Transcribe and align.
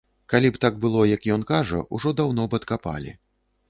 Калі 0.31 0.47
б 0.55 0.61
так 0.65 0.79
было, 0.85 1.05
як 1.15 1.29
ён 1.37 1.45
кажа, 1.53 1.85
ужо 2.01 2.17
даўно 2.25 2.43
б 2.53 2.65
адкапалі. 2.65 3.19